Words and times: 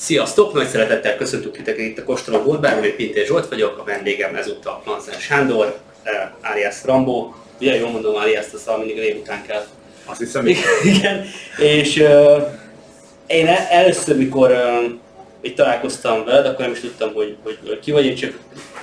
Sziasztok! 0.00 0.52
Nagy 0.52 0.68
szeretettel 0.68 1.16
köszöntök 1.16 1.52
titeket 1.52 1.80
itt 1.80 1.98
a 1.98 2.04
Kóstoló 2.04 2.42
Boltbárban, 2.42 2.84
én 2.84 2.96
Pintér 2.96 3.26
Zsolt 3.26 3.48
vagyok, 3.48 3.78
a 3.78 3.84
vendégem 3.84 4.34
ezúttal 4.34 4.80
Planzen 4.84 5.18
Sándor, 5.18 5.78
eh, 6.02 6.30
alias 6.42 6.84
Rambo. 6.84 7.32
Ugye 7.60 7.76
jól 7.76 7.90
mondom, 7.90 8.14
alias 8.14 8.46
a 8.54 8.58
szal 8.58 8.78
mindig 8.78 8.96
név 8.96 9.16
után 9.16 9.42
kell. 9.46 9.66
Azt 10.04 10.18
hiszem, 10.18 10.46
Igen, 10.82 11.24
és 11.76 11.96
uh, 11.96 12.42
én 13.26 13.46
el- 13.46 13.66
először, 13.70 14.16
mikor 14.16 14.50
uh, 14.50 14.84
itt 15.40 15.56
találkoztam 15.56 16.24
veled, 16.24 16.46
akkor 16.46 16.60
nem 16.60 16.72
is 16.72 16.80
tudtam, 16.80 17.12
hogy, 17.12 17.36
hogy 17.42 17.78
ki 17.80 17.90
vagy, 17.90 18.04
én 18.04 18.14
csak 18.14 18.38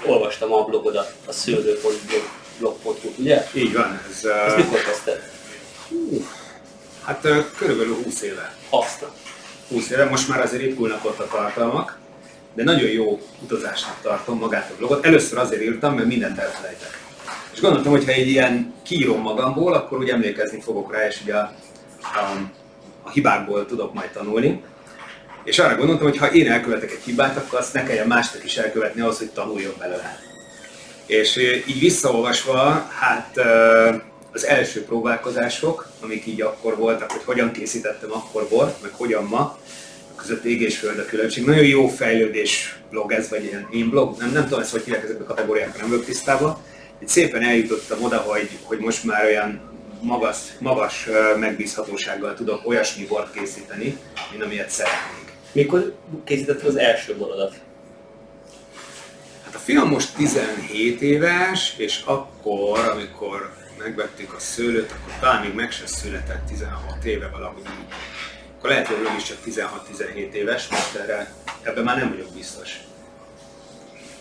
olvastam 0.06 0.54
a 0.54 0.64
blogodat, 0.64 1.14
a 1.26 1.32
szőlő.blog.hu, 1.32 3.10
ugye? 3.18 3.48
így 3.54 3.74
van. 3.74 4.02
Ez, 4.10 4.26
Ezt 4.26 4.58
uh, 4.58 4.64
mikor 4.64 4.82
kezdted? 4.84 5.32
hát 7.04 7.24
uh, 7.24 7.38
körülbelül 7.58 7.96
20 8.04 8.22
éve. 8.22 8.56
Azt. 8.70 9.06
20 9.70 9.90
éve, 9.90 10.06
most 10.06 10.28
már 10.28 10.42
azért 10.42 10.62
ritkulnak 10.62 11.06
ott 11.06 11.20
a 11.20 11.28
tartalmak, 11.28 12.00
de 12.54 12.64
nagyon 12.64 12.90
jó 12.90 13.20
utazásnak 13.44 13.96
tartom 14.02 14.38
magát 14.38 14.72
a 14.72 14.76
blogot. 14.78 15.06
Először 15.06 15.38
azért 15.38 15.62
írtam, 15.62 15.96
mert 15.96 16.08
mindent 16.08 16.40
elfelejtek. 16.40 17.00
És 17.54 17.60
gondoltam, 17.62 17.92
hogy 17.92 18.06
ha 18.06 18.12
egy 18.12 18.28
ilyen 18.28 18.74
kiírom 18.84 19.22
magamból, 19.22 19.74
akkor 19.74 19.98
úgy 19.98 20.10
emlékezni 20.10 20.62
fogok 20.62 20.94
rá, 20.94 21.08
és 21.08 21.22
ugye 21.22 21.36
a, 21.36 21.54
a, 22.02 22.50
a 23.04 23.10
hibákból 23.10 23.66
tudok 23.66 23.94
majd 23.94 24.10
tanulni. 24.10 24.64
És 25.44 25.60
arra 25.60 25.76
gondoltam, 25.76 26.08
hogy 26.08 26.18
ha 26.18 26.32
én 26.32 26.52
elkövetek 26.52 26.92
egy 26.92 27.04
hibát, 27.06 27.38
akkor 27.38 27.60
azt 27.60 27.74
ne 27.74 27.84
kelljen 27.84 28.08
másnak 28.08 28.44
is 28.44 28.58
elkövetni 28.58 29.02
ahhoz, 29.02 29.18
hogy 29.18 29.30
tanuljon 29.30 29.74
belőle. 29.80 30.20
És 31.06 31.38
ö, 31.38 31.42
így 31.42 31.80
visszaolvasva, 31.80 32.88
hát 33.00 33.32
ö, 33.34 33.96
az 34.38 34.46
első 34.46 34.84
próbálkozások, 34.84 35.88
amik 36.02 36.26
így 36.26 36.42
akkor 36.42 36.78
voltak, 36.78 37.12
hogy 37.12 37.24
hogyan 37.26 37.52
készítettem 37.52 38.12
akkor 38.12 38.48
bort, 38.50 38.82
meg 38.82 38.92
hogyan 38.94 39.24
ma, 39.24 39.58
között 40.16 40.44
ég 40.44 40.62
és 40.62 40.78
föld 40.78 41.00
a 41.00 41.06
különbség. 41.06 41.46
Nagyon 41.46 41.66
jó 41.66 41.88
fejlődés 41.88 42.80
blog 42.90 43.12
ez, 43.12 43.30
vagy 43.30 43.44
ilyen 43.44 43.68
én 43.72 43.90
blog, 43.90 44.18
nem, 44.18 44.32
nem 44.32 44.44
tudom 44.44 44.60
ezt 44.60 44.72
hogy 44.72 44.84
hívják 44.84 45.04
ezekbe 45.04 45.24
a 45.24 45.28
kategóriákra, 45.28 45.80
nem 45.80 45.90
vagyok 45.90 46.06
tisztában. 46.06 46.58
Itt 47.00 47.08
szépen 47.08 47.44
eljutottam 47.44 48.04
oda, 48.04 48.18
hogy, 48.18 48.50
hogy 48.64 48.80
most 48.80 49.04
már 49.04 49.26
olyan 49.26 49.62
magas, 50.02 50.38
magas 50.60 51.08
megbízhatósággal 51.40 52.34
tudok 52.34 52.68
olyasmi 52.68 53.06
bort 53.06 53.34
készíteni, 53.34 53.98
mint 54.32 54.44
amilyet 54.44 54.70
szeretnék. 54.70 55.34
Mikor 55.52 55.96
készítetted 56.24 56.68
az 56.68 56.78
első 56.78 57.16
borodat? 57.16 57.54
Hát 59.46 59.56
a 59.56 59.60
fiam 59.60 59.90
most 59.90 60.16
17 60.16 61.02
éves, 61.02 61.74
és 61.78 62.02
akkor, 62.06 62.80
amikor 62.80 63.54
megvettük 63.88 64.34
a 64.34 64.40
szőlőt, 64.40 64.92
akkor 64.92 65.14
talán 65.20 65.42
még 65.42 65.54
meg 65.54 65.72
sem 65.72 65.86
született 65.86 66.48
16 66.48 67.04
éve 67.04 67.28
valahogy 67.28 67.64
így. 67.66 67.94
Akkor 68.58 68.70
lehet, 68.70 68.88
hogy 68.88 68.98
is 69.18 69.24
csak 69.24 69.38
16-17 69.46 70.32
éves, 70.32 70.68
most 70.68 70.96
erre, 70.96 71.34
ebben 71.64 71.84
már 71.84 71.98
nem 71.98 72.10
vagyok 72.10 72.34
biztos. 72.34 72.78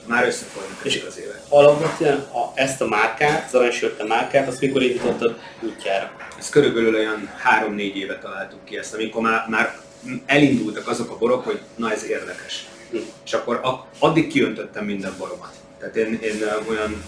Már 0.07 0.27
összefolynak 0.27 0.79
És- 0.83 1.05
az 1.09 1.19
évek. 1.19 1.41
Alapvetően 1.49 2.19
a, 2.19 2.51
ezt 2.55 2.81
a 2.81 2.87
márkát, 2.87 3.47
az 3.47 3.55
aranysörte 3.55 4.05
márkát, 4.05 4.49
azt 4.49 4.61
mikor 4.61 4.83
indítottad 4.83 5.39
útjára? 5.61 6.11
Ez 6.39 6.49
körülbelül 6.49 6.95
olyan 6.95 7.31
3-4 7.45 7.95
éve 7.95 8.19
találtuk 8.19 8.65
ki 8.65 8.79
ezt, 8.79 8.95
amikor 8.95 9.23
már, 9.23 9.47
már 9.49 9.79
elindultak 10.27 10.89
azok 10.89 11.11
a 11.11 11.19
borok, 11.19 11.45
hogy 11.45 11.61
na 11.77 11.93
ez 11.93 12.05
érdekes. 12.05 12.67
Hm. 12.91 12.97
És 13.25 13.33
akkor 13.33 13.57
a, 13.57 13.87
addig 13.99 14.29
kiöntöttem 14.29 14.85
minden 14.85 15.15
boromat. 15.19 15.53
Tehát 15.79 15.97
én, 15.97 16.19
én 16.23 16.43
olyan 16.69 17.05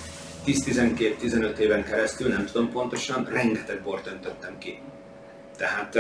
10-12-15 0.48 1.56
éven 1.56 1.84
keresztül, 1.84 2.28
nem 2.28 2.44
tudom 2.44 2.70
pontosan, 2.70 3.28
rengeteg 3.32 3.82
bort 3.82 4.06
öntöttem 4.06 4.58
ki. 4.58 4.78
Tehát 5.56 5.98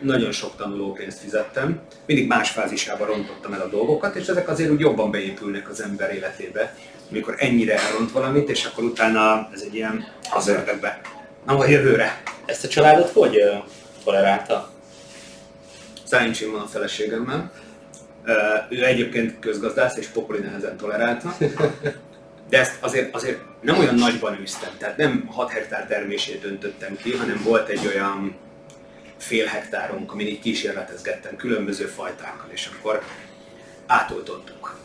nagyon 0.00 0.32
sok 0.32 0.56
tanulópénzt 0.56 1.18
fizettem, 1.18 1.80
mindig 2.06 2.26
más 2.26 2.50
fázisában 2.50 3.06
rontottam 3.06 3.52
el 3.52 3.60
a 3.60 3.68
dolgokat, 3.68 4.16
és 4.16 4.26
ezek 4.26 4.48
azért 4.48 4.70
úgy 4.70 4.80
jobban 4.80 5.10
beépülnek 5.10 5.68
az 5.68 5.82
ember 5.82 6.14
életébe, 6.14 6.74
amikor 7.10 7.34
ennyire 7.38 7.78
elront 7.78 8.12
valamit, 8.12 8.48
és 8.48 8.64
akkor 8.64 8.84
utána 8.84 9.48
ez 9.52 9.60
egy 9.60 9.74
ilyen 9.74 10.04
az 10.32 10.48
ördögbe. 10.48 11.00
Na, 11.46 11.58
a 11.58 11.68
jövőre. 11.68 12.22
Ezt 12.44 12.64
a 12.64 12.68
családot 12.68 13.10
hogy 13.10 13.38
tolerálta? 14.04 14.70
Szerencsém 16.04 16.52
van 16.52 16.60
a 16.60 16.66
feleségemmel. 16.66 17.52
Ő 18.68 18.84
egyébként 18.84 19.38
közgazdász 19.38 19.96
és 19.96 20.06
pokoli 20.06 20.38
nehezen 20.38 20.76
tolerálta. 20.76 21.36
De 22.48 22.58
ezt 22.58 22.76
azért, 22.80 23.14
azért 23.14 23.40
nem 23.60 23.78
olyan 23.78 23.94
nagyban 23.94 24.40
űztem, 24.40 24.70
tehát 24.78 24.96
nem 24.96 25.26
6 25.26 25.50
hektár 25.50 25.86
termését 25.86 26.40
döntöttem 26.40 26.96
ki, 26.96 27.16
hanem 27.16 27.40
volt 27.44 27.68
egy 27.68 27.86
olyan 27.86 28.36
fél 29.18 29.46
hektárunk, 29.46 30.12
amin 30.12 30.26
így 30.26 30.40
kísérletezgettem 30.40 31.36
különböző 31.36 31.84
fajtákkal, 31.84 32.50
és 32.50 32.70
akkor 32.76 33.02
átoltottuk. 33.86 34.78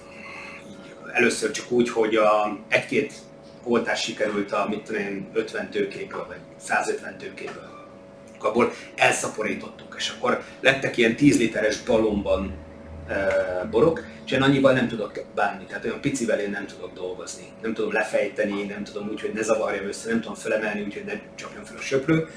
Először 1.13 1.51
csak 1.51 1.71
úgy, 1.71 1.89
hogy 1.89 2.15
a, 2.15 2.59
egy-két 2.67 3.13
oltás 3.63 4.01
sikerült 4.01 4.51
a 4.51 4.65
mit 4.69 4.83
tudom 4.83 5.01
én, 5.01 5.27
50 5.33 5.69
tőkéből, 5.69 6.25
vagy 6.27 6.39
150 6.59 7.17
tőkéből 7.17 7.71
abból 8.43 8.73
elszaporítottuk, 8.95 9.95
és 9.97 10.09
akkor 10.09 10.43
lettek 10.59 10.97
ilyen 10.97 11.15
10 11.15 11.37
literes 11.37 11.81
balomban 11.81 12.53
borok, 13.69 14.03
és 14.25 14.31
én 14.31 14.41
annyival 14.41 14.73
nem 14.73 14.87
tudok 14.87 15.23
bánni, 15.35 15.65
tehát 15.65 15.85
olyan 15.85 16.01
picivel 16.01 16.39
én 16.39 16.49
nem 16.49 16.65
tudok 16.65 16.93
dolgozni. 16.93 17.43
Nem 17.61 17.73
tudom 17.73 17.91
lefejteni, 17.91 18.63
nem 18.63 18.83
tudom 18.83 19.09
úgy, 19.09 19.21
hogy 19.21 19.33
ne 19.33 19.41
zavarjam 19.41 19.87
össze, 19.87 20.09
nem 20.09 20.21
tudom 20.21 20.35
felemelni, 20.35 20.81
úgyhogy 20.81 21.03
ne 21.05 21.13
csapjon 21.35 21.65
fel 21.65 21.77
a 21.77 21.81
söprő. 21.81 22.27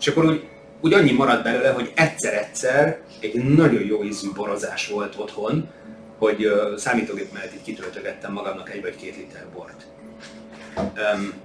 És 0.00 0.06
akkor 0.06 0.24
úgy, 0.24 0.48
úgy 0.80 0.92
annyi 0.92 1.12
maradt 1.12 1.42
belőle, 1.42 1.70
hogy 1.70 1.92
egyszer-egyszer 1.94 2.98
egy 3.20 3.34
nagyon 3.34 3.84
jó 3.84 4.04
ízű 4.04 4.28
borozás 4.34 4.88
volt 4.88 5.14
otthon, 5.16 5.68
hogy 6.18 6.44
ö, 6.44 6.74
számítógép 6.76 7.32
mellett 7.32 7.54
így 7.54 7.62
kitöltögettem 7.62 8.32
magamnak 8.32 8.70
egy 8.70 8.82
vagy 8.82 8.96
két 8.96 9.16
liter 9.16 9.46
bort. 9.54 9.86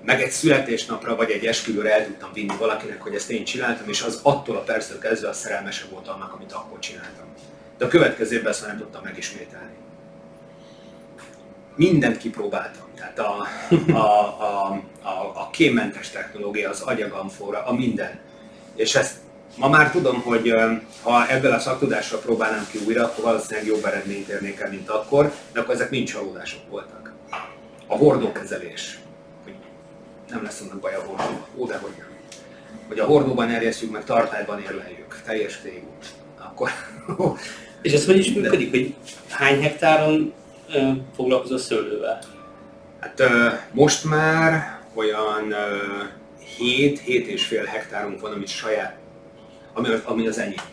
Meg 0.06 0.22
egy 0.22 0.31
születésnapra 0.31 1.16
vagy 1.16 1.31
egy 1.31 1.46
esküvőre 1.46 1.94
el 1.94 2.06
tudtam 2.06 2.29
vinni 2.34 2.56
valakinek, 2.57 3.01
hogy 3.01 3.16
ezt 3.16 3.31
én 3.31 3.44
csináltam, 3.44 3.90
és 3.90 4.01
az 4.01 4.19
attól 4.23 4.56
a 4.56 4.61
perctől 4.61 5.00
kezdve 5.00 5.29
a 5.29 5.34
szerelmesebb 5.34 5.90
volt 5.90 6.07
annak, 6.07 6.34
amit 6.34 6.51
akkor 6.51 6.79
csináltam. 6.79 7.28
De 7.79 7.85
a 7.85 7.88
következő 7.88 8.35
évben 8.35 8.51
ezt 8.51 8.62
már 8.62 8.69
nem 8.69 8.79
tudtam 8.79 9.03
megismételni. 9.03 9.73
Mindent 11.75 12.17
kipróbáltam. 12.17 12.85
Tehát 12.95 13.19
a, 13.19 13.47
a, 13.91 13.97
a, 14.41 14.81
a, 15.01 15.31
a 15.35 15.50
kémmentes 15.51 16.09
technológia, 16.09 16.69
az 16.69 16.81
agyagamfóra, 16.81 17.63
a 17.66 17.73
minden. 17.73 18.19
És 18.75 18.95
ezt 18.95 19.16
ma 19.57 19.69
már 19.69 19.91
tudom, 19.91 20.22
hogy 20.22 20.53
ha 21.03 21.29
ebből 21.29 21.51
a 21.51 21.59
szaktudással 21.59 22.19
próbálnám 22.19 22.67
ki 22.72 22.79
újra, 22.88 23.03
akkor 23.03 23.23
valószínűleg 23.23 23.67
jobb 23.67 23.85
eredményt 23.85 24.28
érnék 24.28 24.59
el, 24.59 24.69
mint 24.69 24.90
akkor, 24.90 25.34
de 25.51 25.59
akkor 25.59 25.73
ezek 25.73 25.90
mind 25.90 26.07
csalódások 26.07 26.69
voltak. 26.69 27.13
A 27.88 27.96
hordókezelés, 27.97 29.00
nem 30.29 30.44
lesz 30.44 30.61
annak 30.61 30.79
baj 30.79 30.96
a 30.96 31.00
hordóban, 31.00 31.46
ó, 31.56 31.66
de 31.66 31.78
hogy 31.78 31.94
nem. 31.97 32.07
Hogy 32.88 33.00
a 33.00 33.06
hordóban 33.06 33.50
erjesztjük, 33.50 33.91
meg 33.91 34.03
tartályban 34.03 34.61
érleljük, 34.61 35.22
teljes 35.25 35.59
tégút. 35.61 36.06
Akkor 36.38 36.69
És 37.81 37.94
ez 37.94 38.06
hogy 38.06 38.17
is 38.17 38.34
működik, 38.34 38.69
hogy 38.69 38.94
hány 39.29 39.62
hektáron 39.62 40.34
ö, 40.73 40.90
foglalkozol 41.16 41.57
szőlővel? 41.57 42.19
Hát 43.00 43.19
ö, 43.19 43.47
most 43.72 44.03
már 44.03 44.79
olyan 44.94 45.53
7 46.57 47.00
7 47.00 47.28
és 47.28 47.45
fél 47.45 47.66
hektárunk 47.66 48.22
van, 48.22 48.31
amit 48.31 48.47
saját, 48.47 48.97
ami, 49.73 49.88
ami 50.03 50.28
az 50.28 50.38
enyém. 50.38 50.63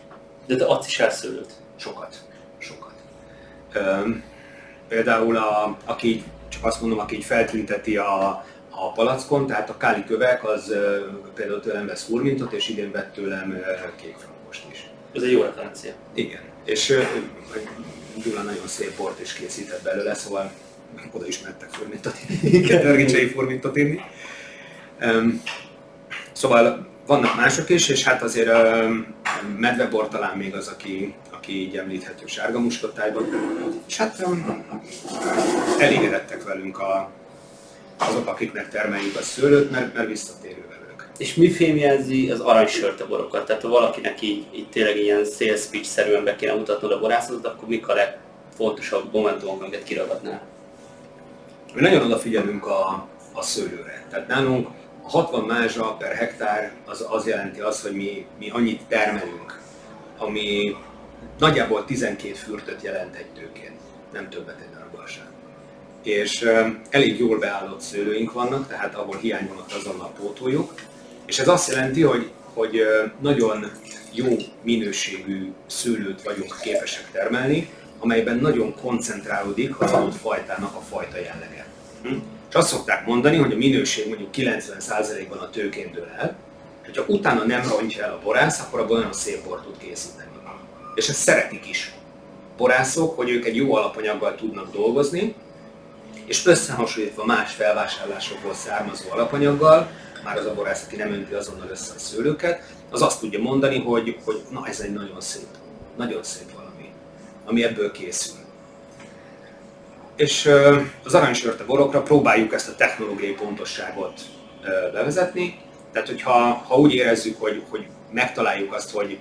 De 0.46 0.56
te 0.56 0.64
adsz 0.64 0.86
is 0.86 0.98
el 0.98 1.10
szőlőt. 1.10 1.52
Sokat. 1.76 2.16
Sokat. 2.58 2.92
Például 4.88 5.36
a, 5.36 5.76
aki 5.84 6.24
csak 6.48 6.64
azt 6.64 6.80
mondom, 6.80 6.98
aki 6.98 7.16
így 7.16 7.24
feltünteti 7.24 7.96
a, 7.96 8.44
a 8.70 8.92
palackon, 8.94 9.46
tehát 9.46 9.70
a 9.70 9.76
káli 9.76 10.04
kövek, 10.04 10.44
az 10.44 10.70
ö, 10.70 11.00
például 11.34 11.60
tőlem 11.60 11.86
vesz 11.86 12.04
furmintot, 12.04 12.52
és 12.52 12.68
idén 12.68 12.90
vett 12.90 13.12
tőlem 13.12 13.50
ö, 13.52 13.72
kék 14.02 14.16
frankost 14.16 14.64
is. 14.72 14.90
Ez 15.12 15.22
egy 15.22 15.32
jó 15.32 15.42
referencia. 15.42 15.92
Igen. 16.14 16.54
És 16.66 16.98
Gyula 18.24 18.42
nagyon 18.42 18.66
szép 18.66 18.96
bort 18.96 19.20
is 19.20 19.32
készített 19.32 19.82
belőle, 19.82 20.14
szóval 20.14 20.52
oda 21.12 21.26
is 21.26 21.40
mentek 21.40 21.68
furmintot 21.68 22.14
inni. 23.76 24.00
Öm, 25.00 25.42
Szóval 26.36 26.86
vannak 27.06 27.36
mások 27.36 27.68
is, 27.68 27.88
és 27.88 28.04
hát 28.04 28.22
azért 28.22 28.50
medvebor 29.58 30.08
talán 30.08 30.36
még 30.36 30.54
az, 30.54 30.68
aki, 30.68 31.14
aki 31.30 31.52
így 31.52 31.76
említhető 31.76 32.26
sárga 32.26 32.58
muskottájban. 32.58 33.24
És 33.86 33.96
hát 33.96 34.26
elégedettek 35.78 36.44
velünk 36.44 36.78
a, 36.78 37.10
azok, 37.96 38.26
akiknek 38.26 38.70
termeljük 38.70 39.16
a 39.16 39.22
szőlőt, 39.22 39.70
mert, 39.70 39.94
mert 39.94 40.08
visszatérő 40.08 40.64
velük. 40.68 40.85
És 41.18 41.34
mi 41.34 41.50
fémjelzi 41.50 42.30
az 42.30 42.40
aranysörte 42.40 43.04
borokat? 43.04 43.46
Tehát 43.46 43.62
ha 43.62 43.68
valakinek 43.68 44.22
így, 44.22 44.46
így 44.54 44.68
tényleg 44.68 44.96
ilyen 44.96 45.24
sales 45.24 45.64
pitch-szerűen 45.64 46.24
be 46.24 46.36
kéne 46.36 46.52
mutatnod 46.54 46.92
a 46.92 46.98
borászatot, 46.98 47.46
akkor 47.46 47.68
mik 47.68 47.88
a 47.88 47.94
legfontosabb 47.94 49.12
momentumok, 49.12 49.60
amiket 49.60 49.82
kiragadnál? 49.82 50.42
Mi 51.74 51.80
nagyon 51.80 52.04
odafigyelünk 52.04 52.66
a, 52.66 53.08
a 53.32 53.42
szőlőre. 53.42 54.06
Tehát 54.10 54.26
nálunk 54.26 54.68
a 55.02 55.08
60 55.08 55.44
mázsa 55.44 55.96
per 55.98 56.14
hektár 56.14 56.72
az, 56.86 57.06
az 57.08 57.26
jelenti 57.26 57.60
azt, 57.60 57.82
hogy 57.82 57.92
mi, 57.92 58.26
mi 58.38 58.50
annyit 58.50 58.82
termelünk, 58.88 59.60
ami 60.18 60.76
nagyjából 61.38 61.84
12 61.84 62.34
fürtöt 62.34 62.82
jelent 62.82 63.14
egy 63.14 63.30
tőkén, 63.34 63.72
nem 64.12 64.28
többet 64.28 64.60
egy 64.60 64.74
darabbal 64.74 65.06
sem. 65.06 65.26
És 66.02 66.50
elég 66.90 67.18
jól 67.18 67.38
beállott 67.38 67.80
szőlőink 67.80 68.32
vannak, 68.32 68.68
tehát 68.68 68.94
ahol 68.94 69.16
hiány 69.16 69.50
azonnal 69.74 70.12
pótoljuk. 70.18 70.72
És 71.26 71.38
ez 71.38 71.48
azt 71.48 71.70
jelenti, 71.70 72.02
hogy, 72.02 72.30
hogy 72.54 72.80
nagyon 73.20 73.70
jó 74.12 74.36
minőségű 74.62 75.52
szőlőt 75.66 76.22
vagyunk 76.22 76.56
képesek 76.62 77.10
termelni, 77.12 77.70
amelyben 77.98 78.36
nagyon 78.36 78.74
koncentrálódik 78.74 79.80
az 79.80 79.92
adott 79.92 80.16
fajtának 80.16 80.74
a 80.74 80.80
fajta 80.80 81.16
jellege. 81.16 81.66
Hm? 82.02 82.14
És 82.48 82.54
azt 82.54 82.68
szokták 82.68 83.06
mondani, 83.06 83.36
hogy 83.36 83.52
a 83.52 83.56
minőség 83.56 84.08
mondjuk 84.08 84.30
90%-ban 84.34 85.38
a 85.38 85.50
tőkén 85.50 85.92
dől 85.92 86.08
el, 86.18 86.36
hogyha 86.84 87.04
utána 87.06 87.44
nem 87.44 87.68
rontja 87.68 88.04
el 88.04 88.12
a 88.12 88.20
borász, 88.24 88.60
akkor 88.60 88.80
abból 88.80 88.96
nagyon 88.96 89.12
szép 89.12 89.44
bort 89.44 89.62
tud 89.62 89.78
készíteni. 89.78 90.26
És 90.96 91.08
ezt 91.08 91.20
szeretik 91.20 91.68
is 91.68 91.94
borászok, 92.56 93.16
hogy 93.16 93.30
ők 93.30 93.44
egy 93.44 93.56
jó 93.56 93.74
alapanyaggal 93.74 94.34
tudnak 94.34 94.72
dolgozni, 94.72 95.34
és 96.26 96.46
összehasonlítva 96.46 97.24
más 97.24 97.52
felvásárlásokból 97.52 98.54
származó 98.54 99.10
alapanyaggal, 99.10 99.90
már 100.26 100.36
az 100.36 100.46
a 100.46 100.54
borász, 100.54 100.84
aki 100.86 100.96
nem 100.96 101.12
önti 101.12 101.34
azonnal 101.34 101.68
össze 101.70 101.92
a 101.94 101.98
szőlőket, 101.98 102.62
az 102.90 103.02
azt 103.02 103.20
tudja 103.20 103.38
mondani, 103.38 103.78
hogy, 103.78 104.18
hogy 104.24 104.42
na 104.50 104.66
ez 104.66 104.80
egy 104.80 104.92
nagyon 104.92 105.20
szép, 105.20 105.46
nagyon 105.96 106.22
szép 106.22 106.52
valami, 106.54 106.90
ami 107.44 107.64
ebből 107.64 107.92
készül. 107.92 108.36
És 110.16 110.50
az 111.04 111.14
aranysörte 111.14 111.64
borokra 111.64 112.02
próbáljuk 112.02 112.52
ezt 112.52 112.68
a 112.68 112.74
technológiai 112.74 113.32
pontosságot 113.32 114.20
bevezetni, 114.92 115.60
tehát 115.92 116.08
hogyha 116.08 116.32
ha 116.68 116.76
úgy 116.76 116.94
érezzük, 116.94 117.40
hogy, 117.40 117.62
hogy 117.68 117.86
megtaláljuk 118.10 118.74
azt, 118.74 118.90
hogy, 118.90 119.18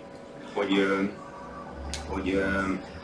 hogy, 0.54 0.88
hogy 2.08 2.44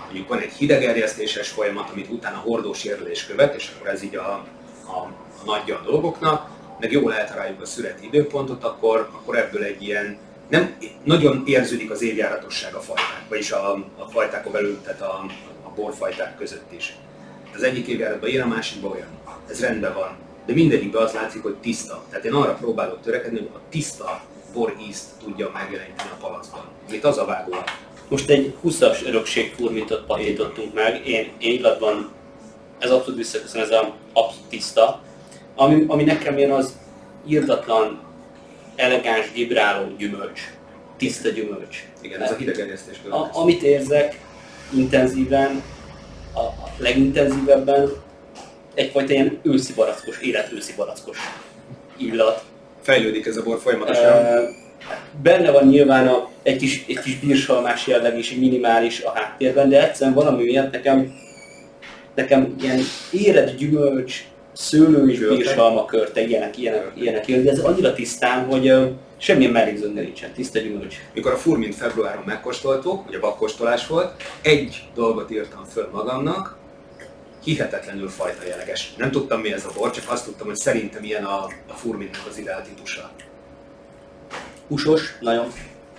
mondjuk 0.03 0.27
van 0.27 0.39
egy 0.39 0.51
hidegerjesztéses 0.51 1.49
folyamat, 1.49 1.89
amit 1.89 2.09
utána 2.09 2.37
hordós 2.37 2.83
érlés 2.83 3.25
követ, 3.25 3.55
és 3.55 3.71
akkor 3.75 3.89
ez 3.89 4.03
így 4.03 4.15
a, 4.15 4.45
a, 4.85 4.91
a 4.91 5.45
nagyja 5.45 5.75
a 5.75 5.83
dolgoknak, 5.83 6.49
meg 6.81 6.91
jól 6.91 7.13
eltaláljuk 7.13 7.61
a 7.61 7.65
születi 7.65 8.05
időpontot, 8.05 8.63
akkor, 8.63 9.09
akkor 9.11 9.37
ebből 9.37 9.63
egy 9.63 9.81
ilyen, 9.81 10.17
nem, 10.49 10.77
nagyon 11.03 11.43
érződik 11.45 11.91
az 11.91 12.01
évjáratosság 12.01 12.73
a 12.73 12.79
fajták, 12.79 13.23
vagyis 13.29 13.51
a, 13.51 13.73
a 13.97 14.09
fajtákon 14.09 14.51
belül, 14.51 14.81
tehát 14.81 15.01
a, 15.01 15.25
a 15.63 15.69
borfajták 15.75 16.37
között 16.37 16.71
is. 16.71 16.95
Az 17.55 17.63
egyik 17.63 17.87
évjáratban 17.87 18.29
ilyen, 18.29 18.45
a 18.45 18.53
másikban 18.53 18.91
olyan. 18.91 19.07
Ez 19.49 19.61
rendben 19.61 19.93
van. 19.93 20.17
De 20.45 20.53
mindegyikben 20.53 21.01
az 21.01 21.13
látszik, 21.13 21.41
hogy 21.41 21.55
tiszta. 21.55 22.03
Tehát 22.09 22.25
én 22.25 22.33
arra 22.33 22.53
próbálok 22.53 23.01
törekedni, 23.01 23.37
hogy 23.37 23.49
a 23.53 23.59
tiszta 23.69 24.21
bor 24.53 24.75
ízt 24.87 25.05
tudja 25.23 25.51
megjeleníteni 25.53 26.09
a 26.09 26.25
palacban. 26.27 26.61
Amit 26.87 27.03
az 27.03 27.17
a 27.17 27.25
vágó. 27.25 27.55
Most 28.07 28.29
egy 28.29 28.55
20-as 28.63 29.05
örökség 29.05 29.53
furmintot 29.53 30.05
patítottunk 30.05 30.73
meg. 30.73 31.07
Én, 31.07 31.31
én 31.37 31.57
illatban 31.57 32.11
ez 32.79 32.91
abszolút 32.91 33.17
visszaköszön, 33.17 33.61
ez 33.61 33.69
a 33.69 33.95
abszolút 34.13 34.47
tiszta. 34.49 35.01
Ami, 35.55 35.83
ami 35.87 36.03
nekem 36.03 36.37
jön 36.37 36.51
az 36.51 36.77
írdatlan, 37.27 37.99
elegáns, 38.75 39.31
vibráló 39.33 39.95
gyümölcs. 39.97 40.41
Tiszta 40.97 41.29
gyümölcs. 41.29 41.85
Igen, 42.01 42.21
ez 42.21 42.31
a 42.31 42.35
hidegerjesztés 42.35 43.01
a, 43.09 43.39
Amit 43.39 43.61
érzek 43.61 44.19
intenzíven, 44.75 45.63
a, 46.33 46.39
a 46.39 46.73
legintenzívebben, 46.77 47.91
egyfajta 48.73 49.13
ilyen 49.13 49.39
őszi 49.43 49.73
barackos, 49.73 50.19
élet 50.19 50.51
őszi 50.51 50.73
barackos 50.75 51.17
illat. 51.97 52.43
Fejlődik 52.81 53.25
ez 53.25 53.37
a 53.37 53.43
bor 53.43 53.59
folyamatosan. 53.59 54.05
E, 54.05 54.39
benne 55.21 55.51
van 55.51 55.67
nyilván 55.67 56.07
a, 56.07 56.29
egy 56.43 56.57
kis, 56.57 56.85
egy 56.87 56.99
kis 56.99 57.19
bírsalmás 57.19 57.87
jelleg 57.87 58.17
is, 58.17 58.31
egy 58.31 58.39
minimális 58.39 59.01
a 59.01 59.11
háttérben, 59.13 59.69
de 59.69 59.87
egyszerűen 59.87 60.15
valami 60.15 60.43
miatt 60.43 60.71
nekem, 60.71 61.13
nekem 62.15 62.55
ilyen 62.61 62.79
éred 63.11 63.55
gyümölcs, 63.55 64.23
szőlő 64.53 65.09
és 65.09 65.19
bírsalma 65.19 65.85
körte, 65.85 66.21
ilyenek, 66.21 66.57
ilyenek, 66.57 66.91
ilyenek 66.95 67.27
jön, 67.27 67.43
de 67.43 67.51
ez 67.51 67.59
annyira 67.59 67.93
tisztán, 67.93 68.45
hogy 68.45 68.73
semmilyen 69.17 69.51
mellékzőnge 69.51 70.01
nincsen, 70.01 70.31
tiszta 70.31 70.59
gyümölcs. 70.59 70.95
Mikor 71.13 71.31
a 71.31 71.37
furmint 71.37 71.75
februáron 71.75 72.23
megkóstoltuk, 72.25 73.07
ugye 73.07 73.19
bakkóstolás 73.19 73.87
volt, 73.87 74.23
egy 74.41 74.83
dolgot 74.95 75.31
írtam 75.31 75.63
föl 75.63 75.89
magamnak, 75.91 76.57
hihetetlenül 77.43 78.09
fajta 78.09 78.47
jelleges. 78.47 78.93
Nem 78.97 79.11
tudtam 79.11 79.41
mi 79.41 79.53
ez 79.53 79.65
a 79.65 79.71
bor, 79.75 79.91
csak 79.91 80.03
azt 80.07 80.25
tudtam, 80.25 80.47
hogy 80.47 80.55
szerintem 80.55 81.03
ilyen 81.03 81.23
a, 81.23 81.43
a 81.67 81.73
furmintnak 81.73 82.27
az 82.29 82.37
ideál 82.37 82.63
típusa. 82.63 83.11
Húsos, 84.67 85.17
nagyon. 85.19 85.51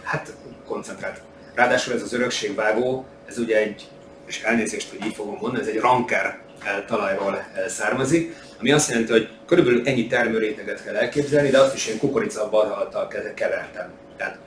Hát 0.02 0.32
koncentrált. 0.66 1.20
Ráadásul 1.54 1.94
ez 1.94 2.02
az 2.02 2.12
örökségvágó, 2.12 3.04
ez 3.26 3.38
ugye 3.38 3.56
egy, 3.56 3.88
és 4.26 4.42
elnézést, 4.42 4.90
hogy 4.90 5.06
így 5.06 5.14
fogom 5.14 5.38
mondani, 5.40 5.62
ez 5.62 5.68
egy 5.68 5.80
ranker 5.80 6.40
talajról 6.86 7.44
származik, 7.68 8.34
ami 8.60 8.72
azt 8.72 8.88
jelenti, 8.90 9.12
hogy 9.12 9.28
körülbelül 9.46 9.82
ennyi 9.84 10.06
termőréteget 10.06 10.84
kell 10.84 10.96
elképzelni, 10.96 11.50
de 11.50 11.58
azt 11.58 11.74
is 11.74 11.86
én 11.86 11.98
kukorica 11.98 12.48
barhaltal 12.50 13.08
kevertem. 13.34 13.90
Tehát 14.16 14.38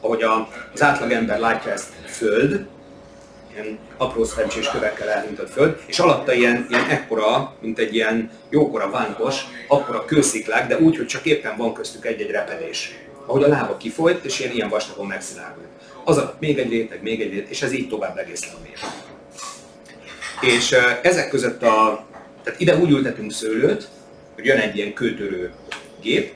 ahogy 0.00 0.22
a, 0.22 0.48
az 0.74 0.82
átlagember 0.82 1.38
látja 1.38 1.72
ezt 1.72 1.88
föld, 2.06 2.66
ilyen 3.54 3.78
apró 3.96 4.24
szerencsés 4.24 4.68
kövekkel 4.68 5.08
elhintett 5.08 5.50
föld, 5.50 5.80
és 5.86 5.98
alatta 5.98 6.32
ilyen, 6.32 6.66
ilyen 6.68 6.88
ekkora, 6.88 7.54
mint 7.60 7.78
egy 7.78 7.94
ilyen 7.94 8.30
jókora 8.48 8.90
vánkos, 8.90 9.40
akkora 9.68 10.04
kősziklák, 10.04 10.68
de 10.68 10.78
úgy, 10.78 10.96
hogy 10.96 11.06
csak 11.06 11.24
éppen 11.24 11.56
van 11.56 11.74
köztük 11.74 12.06
egy-egy 12.06 12.30
repedés. 12.30 12.94
Ahogy 13.26 13.42
a 13.42 13.48
lába 13.48 13.76
kifolyt, 13.76 14.24
és 14.24 14.40
ilyen, 14.40 14.52
ilyen 14.52 14.68
vastagon 14.68 15.06
megszilárdult. 15.06 15.66
Az 16.04 16.16
a 16.16 16.36
még 16.38 16.58
egy 16.58 16.70
réteg, 16.70 17.02
még 17.02 17.20
egy 17.20 17.30
réteg, 17.30 17.50
és 17.50 17.62
ez 17.62 17.72
így 17.72 17.88
tovább 17.88 18.18
egész 18.18 18.46
mér. 18.62 18.78
És 20.42 20.76
ezek 21.02 21.28
között 21.28 21.62
a, 21.62 22.06
tehát 22.44 22.60
ide 22.60 22.76
úgy 22.76 22.90
ültetünk 22.90 23.32
szőlőt, 23.32 23.88
hogy 24.34 24.44
jön 24.44 24.58
egy 24.58 24.76
ilyen 24.76 24.92
kőtörő 24.92 25.50
gép, 26.00 26.32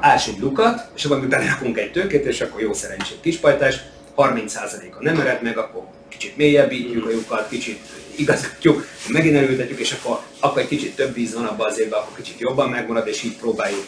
ás 0.00 0.28
egy 0.28 0.38
lukat, 0.38 0.88
és 0.96 1.04
akkor 1.04 1.18
utána 1.18 1.44
rakunk 1.44 1.78
egy 1.78 1.92
tőkét, 1.92 2.24
és 2.24 2.40
akkor 2.40 2.60
jó 2.60 2.72
szerencsét 2.72 3.20
kispajtás, 3.20 3.76
30%-a 4.16 5.02
nem 5.02 5.20
ered 5.20 5.42
meg, 5.42 5.58
akkor 5.58 5.82
kicsit 6.08 6.36
mélyebbítjük 6.36 7.06
a 7.06 7.10
lyukat, 7.10 7.48
kicsit 7.48 7.78
igazítjuk, 8.16 8.86
megint 9.08 9.36
elültetjük, 9.36 9.78
és 9.78 9.92
akkor, 9.92 10.20
akkor 10.40 10.62
egy 10.62 10.68
kicsit 10.68 10.96
több 10.96 11.14
víz 11.14 11.34
van 11.34 11.44
abban 11.44 11.66
az 11.66 11.78
évben, 11.78 12.00
akkor 12.00 12.16
kicsit 12.16 12.40
jobban 12.40 12.68
megmarad, 12.70 13.08
és 13.08 13.22
így 13.22 13.36
próbáljuk 13.36 13.84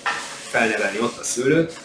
felnevelni 0.49 1.01
ott 1.01 1.19
a 1.19 1.25
szőlőt. 1.25 1.79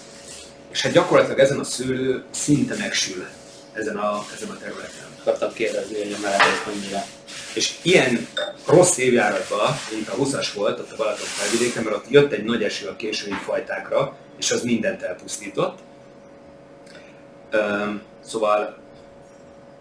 És 0.71 0.81
hát 0.81 0.91
gyakorlatilag 0.91 1.39
ezen 1.39 1.59
a 1.59 1.63
szőlő 1.63 2.23
szinte 2.31 2.75
megsül 2.79 3.25
ezen 3.73 3.97
a, 3.97 4.25
ezen 4.35 4.49
a 4.49 4.57
területen. 4.57 5.05
Akartam 5.19 5.53
kérdezni, 5.53 5.97
hogy 5.97 6.13
a 6.13 6.21
melegét 6.21 6.65
mennyire. 6.65 7.05
És 7.53 7.79
ilyen 7.81 8.27
rossz 8.65 8.97
évjáratban, 8.97 9.67
mint 9.91 10.07
a 10.07 10.15
20-as 10.15 10.47
volt 10.55 10.79
ott 10.79 10.91
a 10.91 10.95
Balaton 10.95 11.25
felvidéken, 11.25 11.83
mert 11.83 11.95
ott 11.95 12.09
jött 12.09 12.31
egy 12.31 12.43
nagy 12.43 12.63
eső 12.63 12.87
a 12.87 12.95
késői 12.95 13.33
fajtákra, 13.43 14.17
és 14.37 14.51
az 14.51 14.63
mindent 14.63 15.01
elpusztított. 15.01 15.79
Szóval 18.25 18.77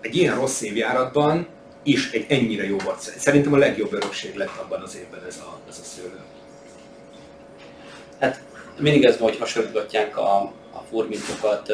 egy 0.01 0.17
ilyen 0.17 0.35
rossz 0.35 0.61
évjáratban 0.61 1.47
is 1.83 2.11
egy 2.11 2.27
ennyire 2.29 2.65
jó 2.65 2.77
volt. 2.79 3.01
Szerintem 3.01 3.53
a 3.53 3.57
legjobb 3.57 3.93
örökség 3.93 4.35
lett 4.35 4.57
abban 4.63 4.83
az 4.83 4.97
évben 4.97 5.25
ez 5.29 5.37
a, 5.37 5.59
ez 5.69 5.79
a 5.79 5.85
szőlő. 5.85 6.21
Hát 8.21 8.43
mindig 8.79 9.05
ez 9.05 9.19
van, 9.19 9.29
hogy 9.29 9.39
hasonlítgatják 9.39 10.19
a, 10.19 10.41
a 10.73 10.83
furmintokat 10.91 11.73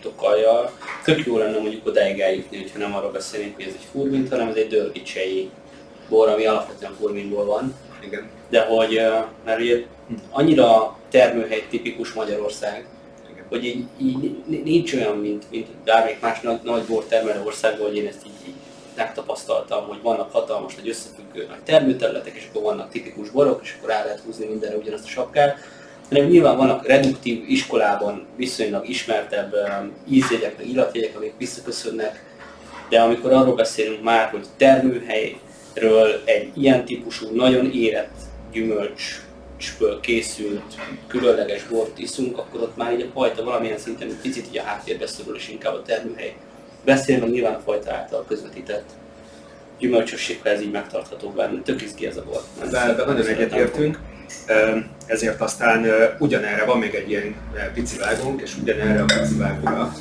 tokaljal. 0.00 0.70
Tök 1.04 1.26
jó 1.26 1.38
lenne 1.38 1.58
mondjuk 1.58 1.86
odáig 1.86 2.20
eljutni, 2.20 2.56
hogyha 2.56 2.78
nem 2.78 2.94
arról 2.94 3.10
beszélnénk, 3.10 3.54
hogy 3.54 3.64
ez 3.64 3.72
egy 3.72 3.86
furmint, 3.92 4.28
hanem 4.28 4.48
ez 4.48 4.54
egy 4.54 4.68
dörgicsei 4.68 5.50
bor, 6.08 6.28
ami 6.28 6.46
alapvetően 6.46 6.94
furmintból 7.00 7.44
van. 7.44 7.74
Igen. 8.04 8.28
De 8.48 8.64
hogy, 8.64 9.00
mert 9.44 9.60
ugye 9.60 9.84
annyira 10.30 10.96
termőhely 11.10 11.66
tipikus 11.70 12.12
Magyarország, 12.12 12.86
hogy 13.48 13.64
így, 13.64 13.84
így 14.00 14.36
nincs 14.46 14.94
olyan, 14.94 15.16
mint, 15.16 15.50
mint 15.50 15.66
bármelyik 15.84 16.20
más 16.20 16.40
nagy, 16.40 16.60
nagy 16.62 16.82
bortermelő 16.82 17.42
országban, 17.44 17.86
hogy 17.86 17.96
én 17.96 18.06
ezt 18.06 18.26
így, 18.26 18.48
így 18.48 18.54
megtapasztaltam, 18.96 19.86
hogy 19.86 20.02
vannak 20.02 20.32
hatalmas 20.32 20.74
nagy 20.74 20.88
összefüggő 20.88 21.46
nagy 21.48 21.62
termőterületek, 21.64 22.34
és 22.34 22.46
akkor 22.48 22.62
vannak 22.62 22.90
tipikus 22.90 23.30
borok, 23.30 23.60
és 23.62 23.74
akkor 23.76 23.88
rá 23.88 24.04
lehet 24.04 24.20
húzni 24.20 24.46
mindenre 24.46 24.76
ugyanazt 24.76 25.04
a 25.04 25.08
sapkát, 25.08 25.58
hanem 26.08 26.26
nyilván 26.26 26.56
vannak 26.56 26.86
reduktív 26.86 27.44
iskolában 27.48 28.26
viszonylag 28.36 28.88
ismertebb 28.88 29.52
um, 29.52 29.92
ízjegyek, 30.08 30.56
vagy 30.56 30.70
illatjegyek, 30.70 31.16
amik 31.16 31.32
visszaköszönnek, 31.38 32.24
de 32.88 33.00
amikor 33.00 33.32
arról 33.32 33.54
beszélünk 33.54 34.02
már, 34.02 34.30
hogy 34.30 34.46
termőhelyről 34.56 36.22
egy 36.24 36.50
ilyen 36.54 36.84
típusú, 36.84 37.34
nagyon 37.34 37.72
érett 37.72 38.16
gyümölcs 38.52 39.20
ből 39.78 40.00
készült 40.00 40.74
különleges 41.06 41.64
bort 41.64 41.98
iszunk, 41.98 42.38
akkor 42.38 42.60
ott 42.60 42.76
már 42.76 42.92
így 42.92 43.02
a 43.02 43.10
fajta 43.12 43.44
valamilyen 43.44 43.78
szinten 43.78 44.08
egy 44.08 44.20
picit 44.22 44.46
így 44.50 44.58
a 44.58 44.62
háttérbe 44.62 45.06
szorul, 45.06 45.36
és 45.36 45.48
inkább 45.48 45.74
a 45.74 45.82
termőhely. 45.82 46.36
Beszélve 46.84 47.26
nyilván 47.26 47.54
a 47.54 47.60
fajta 47.60 47.92
által 47.92 48.24
közvetített 48.28 48.90
gyümölcsösséghez 49.78 50.52
ez 50.52 50.62
így 50.62 50.70
megtartható 50.70 51.30
benne. 51.30 51.62
Tök 51.62 51.82
izgi 51.82 52.06
ez 52.06 52.16
a 52.16 52.24
bor. 52.24 52.40
De, 52.70 52.94
de 52.94 53.04
nagyon 53.04 53.26
egyetértünk. 53.26 53.98
Ezért 55.06 55.40
aztán 55.40 55.86
ugyanerre 56.18 56.64
van 56.64 56.78
még 56.78 56.94
egy 56.94 57.10
ilyen 57.10 57.34
pici 57.74 57.98
vágónk, 57.98 58.40
és 58.40 58.56
ugyanerre 58.56 59.02
a 59.02 59.04
pici 59.04 59.36
vágóra 59.36 59.92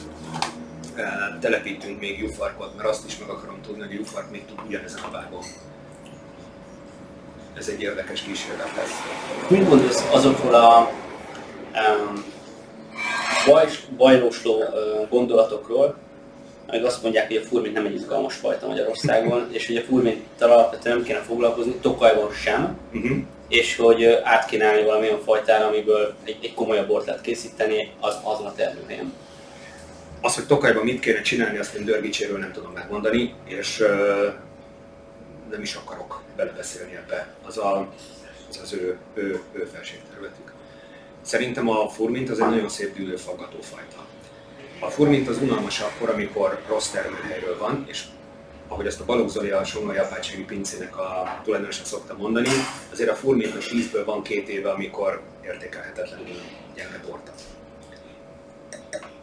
telepítünk 1.40 2.00
még 2.00 2.20
jufarkot, 2.20 2.76
mert 2.76 2.90
azt 2.90 3.06
is 3.06 3.18
meg 3.18 3.30
akarom 3.30 3.62
tudni, 3.62 3.82
hogy 3.82 3.94
jufark 3.94 4.32
még 4.32 4.46
tud 4.46 4.60
ugyanezen 4.68 5.00
a 5.04 5.12
vágon. 5.12 5.42
Ez 7.58 7.68
egy 7.68 7.82
érdekes 7.82 8.22
kísérlet 8.22 8.76
lesz. 8.76 9.02
Mit 9.48 9.70
gondolsz 9.70 10.08
azokról 10.12 10.54
a 10.54 10.92
um, 11.74 12.24
baj, 13.46 13.68
bajlósló 13.98 14.54
uh, 14.54 15.10
gondolatokról, 15.10 15.98
meg 16.68 16.84
azt 16.84 17.04
mondják, 17.04 17.28
hogy 17.28 17.36
a 17.36 17.42
furmint 17.42 17.74
nem 17.74 17.86
egy 17.86 17.94
izgalmas 17.94 18.36
fajta 18.36 18.68
Magyarországon, 18.68 19.48
és 19.52 19.68
hogy 19.68 19.76
a 19.76 19.82
furminttal 19.82 20.52
alapvetően 20.52 20.96
nem 20.96 21.06
kéne 21.06 21.20
foglalkozni, 21.20 21.72
Tokajban 21.82 22.32
sem, 22.32 22.78
uh-huh. 22.94 23.18
És 23.48 23.76
hogy 23.76 24.06
át 24.06 24.46
kéne 24.46 24.66
állni 24.66 24.84
valamilyen 24.84 25.22
fajtára, 25.22 25.68
amiből 25.68 26.16
egy, 26.24 26.38
egy 26.42 26.54
komolyabb 26.54 26.88
bort 26.88 27.06
lehet 27.06 27.22
készíteni, 27.22 27.92
az, 28.00 28.16
azon 28.24 28.46
a 28.46 28.54
termőhelyen. 28.54 29.14
Az, 30.22 30.36
hogy 30.36 30.46
Tokajban 30.46 30.84
mit 30.84 31.00
kéne 31.00 31.22
csinálni, 31.22 31.58
azt 31.58 31.76
én 31.76 31.86
Dörgicséről 31.86 32.38
nem 32.38 32.52
tudom 32.52 32.72
megmondani, 32.72 33.34
és 33.46 33.80
uh, 33.80 33.88
nem 35.50 35.62
is 35.62 35.76
akarok 35.76 36.22
belebeszélni 36.36 36.96
ebbe. 36.96 37.28
Az 37.46 37.58
a, 37.58 37.88
az, 38.50 38.60
az 38.64 38.74
ő, 38.74 38.98
ő, 39.14 39.42
ő 39.52 39.70
felségterületük. 39.74 40.54
Szerintem 41.22 41.70
a 41.70 41.90
furmint 41.90 42.30
az 42.30 42.40
egy 42.40 42.50
nagyon 42.50 42.70
szép 42.70 42.96
dűlőfaggató 42.96 43.62
fajta. 43.62 44.06
A 44.80 44.90
furmint 44.90 45.28
az 45.28 45.38
unalmas 45.38 45.80
akkor, 45.80 46.10
amikor 46.10 46.62
rossz 46.68 46.90
termőhelyről 46.90 47.58
van, 47.58 47.86
és 47.88 48.04
ahogy 48.68 48.88
azt 48.88 49.00
a 49.00 49.06
Balogh 49.06 49.30
Zoli 49.30 49.50
a 49.50 49.64
Somlói 49.64 49.98
Apátsági 49.98 50.44
pincének 50.44 50.98
a 50.98 51.42
tulajdonosa 51.44 51.86
szokta 51.86 52.16
mondani, 52.18 52.50
azért 52.92 53.10
a 53.10 53.16
furmintnak 53.16 53.62
10-ből 53.62 54.04
van 54.06 54.24
két 54.24 54.50
éve, 54.50 54.70
amikor 54.70 55.22
értékelhetetlenül 55.46 56.26
gyenge 56.76 57.00
torta. 57.06 57.32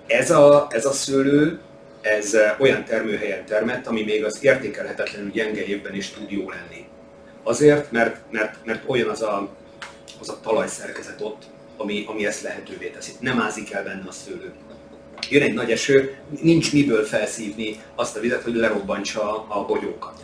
Ez 0.07 0.31
a, 0.31 0.67
ez 0.71 0.85
a 0.85 0.93
szőlő, 0.93 1.61
ez 2.01 2.37
olyan 2.59 2.85
termőhelyen 2.85 3.45
termett, 3.45 3.87
ami 3.87 4.03
még 4.03 4.25
az 4.25 4.39
értékelhetetlenül 4.41 5.31
gyenge 5.31 5.65
évben 5.65 5.95
is 5.95 6.11
tud 6.11 6.31
jó 6.31 6.51
lenni. 6.51 6.87
Azért, 7.43 7.93
mert, 7.93 8.21
mert, 8.31 8.65
mert 8.65 8.83
olyan 8.87 9.09
az 9.09 9.23
a, 9.23 9.49
az 10.21 10.29
a 10.29 10.41
talajszerkezet 10.41 11.21
ott, 11.21 11.43
ami, 11.77 12.05
ami 12.07 12.27
ezt 12.27 12.43
lehetővé 12.43 12.89
teszi. 12.89 13.13
Nem 13.21 13.41
ázik 13.41 13.73
el 13.73 13.83
benne 13.83 14.09
a 14.09 14.13
szőlő 14.13 14.53
jön 15.31 15.43
egy 15.43 15.55
nagy 15.55 15.71
eső, 15.71 16.17
nincs 16.41 16.73
miből 16.73 17.05
felszívni 17.05 17.81
azt 17.95 18.17
a 18.17 18.21
vizet, 18.21 18.43
hogy 18.43 18.55
lerobbantsa 18.55 19.47
a 19.49 19.65
bogyókat. 19.67 20.15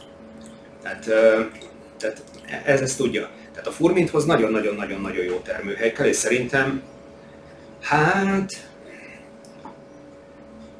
Tehát, 0.82 1.04
tehát 1.98 2.22
ez 2.64 2.80
ezt 2.80 2.96
tudja. 2.96 3.30
Tehát 3.52 3.66
a 3.66 3.72
furminthoz 3.72 4.24
nagyon-nagyon-nagyon-nagyon 4.24 5.24
jó 5.24 5.36
termőhely 5.36 5.92
kell, 5.92 6.06
és 6.06 6.16
szerintem, 6.16 6.82
hát 7.80 8.68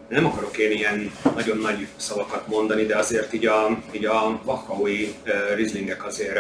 nem 0.09 0.27
akarok 0.27 0.59
én 0.59 0.71
ilyen 0.71 1.13
nagyon 1.35 1.59
nagy 1.59 1.87
szavakat 1.97 2.47
mondani, 2.47 2.85
de 2.85 2.97
azért 2.97 3.33
így 3.33 3.47
a, 3.47 3.79
így 3.93 4.05
a 4.05 4.41
uh, 4.45 5.55
rizlingek 5.55 6.05
azért 6.05 6.39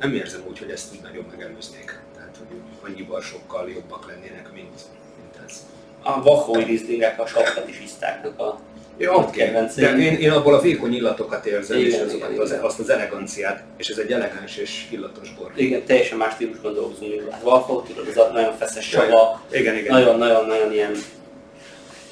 nem 0.00 0.14
érzem 0.14 0.40
úgy, 0.48 0.58
hogy 0.58 0.70
ezt 0.70 0.92
úgy 0.92 1.00
nagyon 1.02 1.24
megelőznék. 1.30 2.00
Tehát, 2.14 2.36
hogy 2.38 2.56
annyiban 2.82 3.20
sokkal 3.20 3.70
jobbak 3.70 4.06
lennének, 4.06 4.52
mint, 4.52 4.80
mint 5.20 5.46
ez 5.46 5.66
a 6.02 6.22
vahói 6.22 6.64
rizlingek 6.64 7.20
a 7.20 7.26
isztáknak 7.84 8.40
a 8.40 8.60
Ja, 8.98 9.12
oké, 9.12 9.52
de 9.76 9.96
én, 9.98 10.14
én 10.18 10.30
abból 10.30 10.54
a 10.54 10.60
vékony 10.60 10.94
illatokat 10.94 11.46
érzem, 11.46 11.78
igen, 11.78 11.90
és 11.90 12.00
azokat, 12.00 12.30
igen, 12.30 12.42
az, 12.42 12.56
azt 12.60 12.78
az 12.78 12.90
eleganciát, 12.90 13.62
és 13.76 13.88
ez 13.88 13.98
egy 13.98 14.12
elegáns 14.12 14.56
és 14.56 14.86
illatos 14.90 15.34
bor. 15.38 15.50
Igen, 15.54 15.84
teljesen 15.84 16.18
más 16.18 16.36
típusban 16.36 16.74
dolgozunk. 16.74 17.30
Hát 17.30 17.42
Valfó, 17.42 17.80
tudod, 17.80 18.08
az 18.08 18.16
a 18.16 18.30
nagyon 18.32 18.56
feszes 18.56 18.88
sava, 18.88 19.42
igen, 19.52 19.76
igen. 19.76 19.92
nagyon-nagyon-nagyon 19.92 20.72
ilyen 20.72 20.92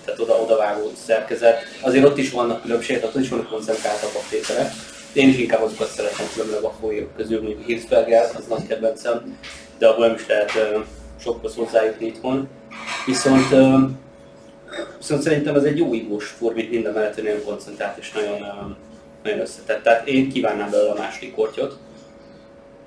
tehát 0.05 0.21
oda, 0.21 0.35
odavágó 0.35 0.93
szerkezet. 1.07 1.59
Azért 1.81 2.05
ott 2.05 2.19
is 2.19 2.31
vannak 2.31 2.63
különbségek, 2.63 3.05
ott 3.05 3.15
is 3.15 3.29
vannak 3.29 3.49
koncentráltabb 3.49 4.15
a 4.15 4.23
tételek. 4.31 4.73
Én 5.13 5.29
is 5.29 5.37
inkább 5.37 5.63
azokat 5.63 5.89
szeretem 5.89 6.27
különböző 6.33 6.59
a 6.59 6.61
Vahói 6.61 7.07
közül, 7.17 7.43
mondjuk 7.43 7.65
Hirsberger, 7.65 8.31
az 8.37 8.47
nagy 8.49 8.67
kedvencem, 8.67 9.39
de 9.79 9.89
abból 9.89 10.07
nem 10.07 10.15
is 10.15 10.27
lehet 10.27 10.53
sokhoz 11.21 11.55
hozzájutni 11.55 12.07
itthon. 12.07 12.49
Viszont, 13.07 13.49
viszont 14.99 15.23
szerintem 15.23 15.55
ez 15.55 15.63
egy 15.63 15.79
jó 15.79 15.95
ívós 15.95 16.27
formit, 16.27 16.71
minden 16.71 16.93
mellett 16.93 17.23
nagyon 17.23 17.45
koncentrált 17.45 17.99
és 17.99 18.13
nagyon, 18.13 18.77
nagyon 19.23 19.41
összetett. 19.41 19.83
Tehát 19.83 20.09
én 20.09 20.29
kívánnám 20.33 20.71
belőle 20.71 20.91
a 20.91 20.99
második 20.99 21.35
kortyot. 21.35 21.79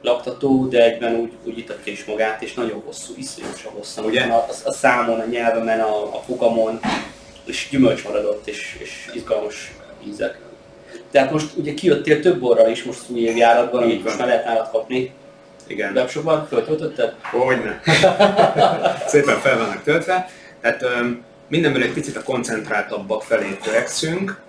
Laktató, 0.02 0.68
de 0.68 0.84
egyben 0.84 1.16
úgy, 1.16 1.32
úgy 1.44 1.58
itatja 1.58 1.92
is 1.92 2.06
magát, 2.06 2.42
és 2.42 2.54
nagyon 2.54 2.82
hosszú, 2.86 3.14
iszonyatosan 3.18 3.72
hosszú. 3.72 4.04
Ugye? 4.04 4.22
A, 4.22 4.36
a, 4.36 4.54
a, 4.66 4.72
számon, 4.72 5.20
a 5.20 5.26
nyelvemen, 5.26 5.80
a, 5.80 6.16
a 6.16 6.22
fogamon, 6.26 6.80
és 7.46 7.68
gyümölcs 7.72 8.04
maradott, 8.04 8.48
és, 8.48 8.78
és 8.82 9.12
izgalmas 9.14 9.74
ízek. 10.08 10.40
Tehát 11.12 11.32
most 11.32 11.56
ugye 11.56 11.74
kijöttél 11.74 12.20
több 12.20 12.40
borral 12.40 12.70
is 12.70 12.84
most 12.84 13.10
új 13.10 13.20
évjáratban, 13.20 13.84
amit 13.84 14.04
most 14.04 14.18
már 14.18 14.28
lehet 14.28 14.46
állat 14.46 14.72
kapni. 14.72 15.14
Igen. 15.68 15.94
Webshopban 15.94 16.48
föltöltötted? 16.48 17.16
Hogyne. 17.22 17.82
Szépen 19.08 19.40
fel 19.40 19.58
vannak 19.58 19.84
töltve. 19.84 20.30
Tehát 20.62 20.86
mindenből 21.48 21.84
egy 21.84 21.94
picit 21.94 22.18
a 22.18 22.24
koncentráltabbak 22.24 23.24
felé 23.24 23.58
törekszünk, 23.64 24.42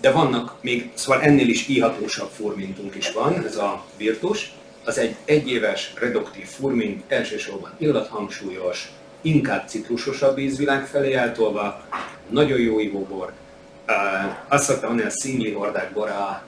de 0.00 0.10
vannak 0.10 0.54
még, 0.60 0.90
szóval 0.94 1.22
ennél 1.22 1.48
is 1.48 1.68
ihatósabb 1.68 2.30
furmintunk 2.30 2.94
is 2.94 3.12
van, 3.12 3.44
ez 3.46 3.56
a 3.56 3.84
Virtus. 3.96 4.52
Az 4.84 4.98
egy 4.98 5.16
egyéves 5.24 5.92
reduktív 6.00 6.46
furmint, 6.46 7.02
elsősorban 7.08 7.70
illathangsúlyos, 7.78 8.92
inkább 9.20 9.68
citrusosabb 9.68 10.38
ízvilág 10.38 10.86
felé 10.86 11.12
eltolva, 11.12 11.84
nagyon 12.30 12.60
jó 12.60 12.80
ivóbor, 12.80 13.32
Uh, 13.92 14.32
azt 14.48 14.64
szoktam 14.64 14.88
mondani, 14.88 15.08
a 15.08 15.12
szingli 15.12 15.52
hordák 15.52 15.92
bora, 15.92 16.42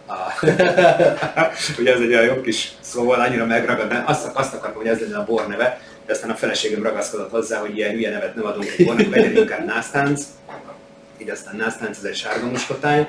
ugye 1.79 1.93
ez 1.93 2.01
egy 2.01 2.13
olyan 2.13 2.25
jobb 2.25 2.43
kis 2.43 2.73
szó 2.81 3.03
volt, 3.03 3.19
annyira 3.19 3.47
megragad, 3.47 3.89
mert 3.89 4.09
azt, 4.09 4.27
azt 4.35 4.55
akartam, 4.55 4.81
hogy 4.81 4.91
ez 4.91 5.01
legyen 5.01 5.19
a 5.19 5.25
bor 5.25 5.47
neve, 5.47 5.81
de 6.07 6.13
aztán 6.13 6.31
a 6.31 6.35
feleségem 6.35 6.83
ragaszkodott 6.83 7.31
hozzá, 7.31 7.59
hogy 7.59 7.77
ilyen 7.77 7.91
hülye 7.91 8.11
nevet 8.11 8.35
nem 8.35 8.47
adunk 8.47 8.67
egy 8.77 8.87
bornak, 8.87 9.15
legyen 9.15 9.37
inkább 9.37 9.65
násztánc. 9.65 10.23
Így 11.19 11.31
aztán 11.31 11.57
násztánc, 11.57 11.97
ez 11.97 12.05
egy 12.05 12.17
sárga 12.17 12.47
muskotány. 12.47 13.09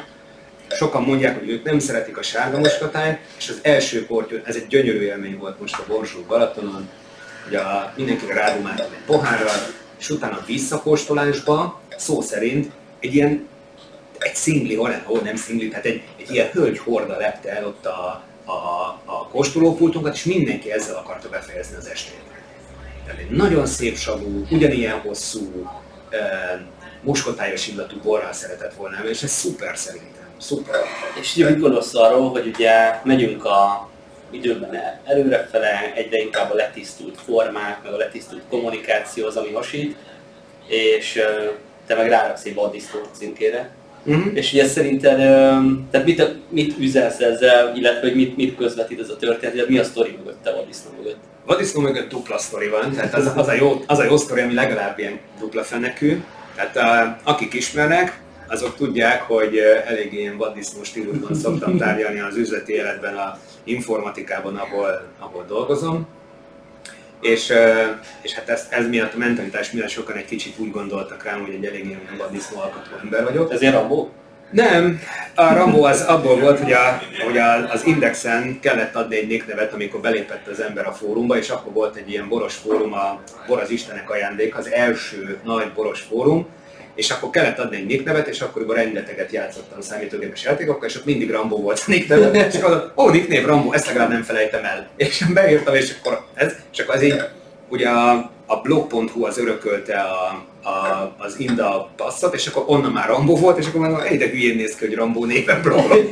Sokan 0.70 1.04
mondják, 1.04 1.40
hogy 1.40 1.50
ők 1.50 1.64
nem 1.64 1.80
szeretik 1.80 2.18
a 2.18 2.24
sárga 2.24 2.58
muskotányt, 2.58 3.20
és 3.38 3.50
az 3.50 3.60
első 3.62 4.06
portyú, 4.06 4.38
ez 4.44 4.56
egy 4.56 4.68
gyönyörű 4.68 5.02
élmény 5.02 5.38
volt 5.38 5.60
most 5.60 5.80
a 5.80 5.84
Borzsó 5.88 6.20
Balatonon, 6.28 6.90
hogy 7.44 7.56
a, 7.56 7.94
mindenki 7.96 8.26
rádumáltam 8.26 8.86
egy 8.92 9.06
pohárral, 9.06 9.56
és 10.00 10.10
utána 10.10 10.44
visszakóstolásba, 10.46 11.82
szó 11.98 12.22
szerint, 12.22 12.72
egy 13.00 13.16
ilyen 13.16 13.48
egy 14.20 14.36
szingli, 14.36 14.78
ó, 14.78 14.88
nem 15.24 15.36
szingli, 15.36 15.68
tehát 15.68 15.86
egy, 15.86 16.02
egy 16.20 16.32
ilyen 16.32 16.50
hölgy 16.52 16.78
horda 16.78 17.18
lepte 17.18 17.50
el 17.50 17.66
ott 17.66 17.86
a, 17.86 18.24
a, 18.46 18.54
a 19.06 19.28
kóstolópultunkat, 19.28 20.14
és 20.14 20.24
mindenki 20.24 20.72
ezzel 20.72 20.96
akarta 20.96 21.30
befejezni 21.30 21.76
az 21.76 21.88
estét. 21.88 22.22
Tehát 23.06 23.20
egy 23.20 23.30
nagyon 23.30 23.66
szép 23.66 23.98
savú, 23.98 24.46
ugyanilyen 24.50 25.00
hosszú, 25.00 25.70
e, 26.10 26.20
muskotályos 27.02 27.68
illatú 27.68 27.98
borral 28.04 28.34
szeretett 28.34 28.74
volna, 28.74 29.10
és 29.10 29.24
ez 29.24 29.32
szuper 29.32 29.78
szerintem. 29.78 30.30
Szuper. 30.38 30.76
És 31.20 31.36
ugye 31.36 31.50
mit 31.50 31.60
gondolsz 31.60 31.96
arról, 31.96 32.30
hogy 32.30 32.48
ugye 32.48 33.00
megyünk 33.04 33.46
a 33.46 33.90
időben 34.30 35.00
előrefele, 35.04 35.94
egyre 35.96 36.18
inkább 36.18 36.52
a 36.52 36.56
letisztult 36.56 37.20
formák, 37.26 37.84
meg 37.84 37.94
a 37.94 37.98
letisztult 37.98 38.42
kommunikáció 38.50 39.26
az, 39.26 39.36
ami 39.36 39.52
hasít, 39.54 39.96
és 40.68 41.22
te 41.88 41.96
meg 41.96 42.10
ráraksz 42.10 42.46
egy 42.46 42.54
vadisztó 42.54 43.00
címkére, 43.12 43.76
Uh-huh. 44.06 44.32
És 44.34 44.54
ugye 44.54 44.66
szerinted, 44.66 45.18
tehát 45.92 46.06
mit, 46.06 46.36
mit 46.50 46.76
üzensz 46.80 47.20
ezzel, 47.20 47.76
illetve 47.76 48.08
hogy 48.08 48.16
mit, 48.16 48.38
mit 48.38 48.56
közvetít 48.58 49.00
ez 49.00 49.10
a 49.10 49.18
történet, 49.18 49.68
mi 49.68 49.78
a 49.78 49.84
sztori 49.84 50.18
mögött, 50.18 50.48
a 50.48 50.56
vadisznó 50.56 50.90
mögött? 50.98 51.18
Vadisznó 51.46 51.82
mögött 51.82 52.10
dupla 52.10 52.38
sztori 52.38 52.68
van, 52.68 52.92
tehát 52.92 53.14
az, 53.14 53.32
az, 53.36 53.48
a 53.48 53.54
jó, 53.54 53.84
az 53.88 54.00
a 54.00 54.04
jó 54.04 54.18
sztori, 54.18 54.42
ami 54.42 54.54
legalább 54.54 55.00
ilyen 55.00 55.20
dupla 55.40 55.64
fenekű. 55.64 56.24
Tehát 56.56 56.78
a, 56.78 57.18
akik 57.24 57.54
ismernek, 57.54 58.20
azok 58.48 58.76
tudják, 58.76 59.22
hogy 59.22 59.58
elég 59.86 60.14
ilyen 60.14 60.38
vaddisznó 60.38 60.84
stílusban 60.84 61.36
szoktam 61.36 61.78
tárgyalni 61.78 62.20
az 62.20 62.36
üzleti 62.36 62.74
életben, 62.74 63.16
a 63.16 63.40
informatikában, 63.64 64.56
ahol, 64.56 65.04
ahol 65.20 65.46
dolgozom. 65.48 66.08
És, 67.32 67.54
és 68.22 68.34
hát 68.34 68.50
ez, 68.50 68.68
ez 68.70 68.88
miatt 68.88 69.14
a 69.14 69.18
mentalitás 69.18 69.72
miatt 69.72 69.90
sokan 69.90 70.16
egy 70.16 70.26
kicsit 70.26 70.54
úgy 70.58 70.72
gondoltak 70.72 71.24
rám, 71.24 71.42
hogy 71.42 71.54
egy 71.54 71.66
elég 71.66 71.86
ilyen 71.86 72.00
vaddisznó 72.18 72.60
alkatú 72.60 72.90
ember 73.04 73.24
vagyok. 73.24 73.54
Ez 73.54 73.62
ilyen 73.62 73.74
Rambo? 73.74 74.08
Nem, 74.52 75.00
a 75.36 75.54
Rambo 75.54 75.84
az 75.84 76.02
abból 76.02 76.40
volt, 76.40 76.60
hogy, 76.60 76.72
a, 76.72 77.02
hogy 77.26 77.38
a, 77.38 77.72
az 77.72 77.86
Indexen 77.86 78.60
kellett 78.60 78.96
adni 78.96 79.16
egy 79.16 79.28
néknevet, 79.28 79.74
amikor 79.74 80.00
belépett 80.00 80.48
az 80.48 80.60
ember 80.60 80.88
a 80.88 80.92
fórumba, 80.94 81.38
és 81.38 81.50
akkor 81.50 81.74
volt 81.74 81.96
egy 81.96 82.10
ilyen 82.10 82.28
boros 82.28 82.56
fórum, 82.56 82.94
a 82.94 83.22
Bor 83.48 83.60
az 83.60 83.70
Istenek 83.70 84.10
ajándék, 84.10 84.58
az 84.58 84.72
első 84.72 85.40
nagy 85.44 85.72
boros 85.76 86.02
fórum, 86.02 86.48
és 86.96 87.10
akkor 87.10 87.30
kellett 87.30 87.60
adni 87.60 87.76
egy 87.76 87.86
nicknevet, 87.86 88.28
és 88.28 88.42
akkoriban 88.42 88.76
rengeteget 88.76 89.32
játszottam 89.32 89.82
számítógépes 89.82 90.44
játékokkal, 90.44 90.90
és 90.90 90.96
ott 90.96 91.06
mindig 91.06 91.32
Rambo 91.32 91.58
volt 91.58 91.80
a 91.80 91.84
nickneve, 91.92 92.46
és 92.52 92.56
akkor 92.56 92.94
ó, 92.98 93.10
nicknév 93.10 93.46
Rambo, 93.46 93.72
ezt 93.72 93.88
legalább 93.88 94.10
nem 94.10 94.24
felejtem 94.24 94.64
el. 94.64 94.88
És 94.96 95.26
beírtam, 95.34 95.76
és 95.76 95.96
akkor 96.00 96.26
ez, 96.34 96.54
és 96.74 96.80
akkor 96.80 96.96
az 96.96 97.04
így, 97.04 97.24
ugye 97.70 97.90
a, 97.90 98.32
a 98.46 98.62
blog.hu 98.62 99.26
az 99.26 99.38
örökölte 99.38 100.00
a, 100.00 100.46
a, 100.70 101.16
az 101.18 101.40
Inda 101.40 101.90
passzat, 101.96 102.34
és 102.34 102.48
akkor 102.48 102.64
onnan 102.68 102.92
már 102.92 103.08
Rambó 103.08 103.36
volt, 103.36 103.58
és 103.58 103.68
akkor 103.68 103.82
mondom, 103.82 104.00
egy 104.00 104.18
de 104.18 104.30
hülyén 104.30 104.56
néz 104.56 104.76
ki, 104.76 104.86
hogy 104.86 104.96
Rambó 104.96 105.26
néven 105.26 105.62
blogol. 105.62 105.98